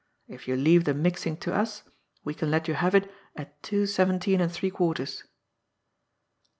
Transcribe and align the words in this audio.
If 0.27 0.47
you 0.47 0.55
leave 0.55 0.85
the 0.85 0.95
mixing 0.95 1.37
to 1.45 1.53
us, 1.53 1.83
we 2.23 2.33
can 2.33 2.49
let 2.49 2.67
you 2.67 2.73
have 2.73 2.95
it 2.95 3.11
at 3.35 3.61
two 3.61 3.85
seventeen 3.85 4.41
and 4.41 4.51
three 4.51 4.71
quarters." 4.71 5.25